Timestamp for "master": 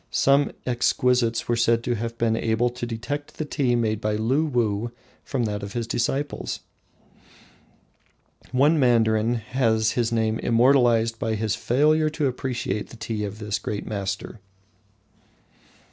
13.85-14.39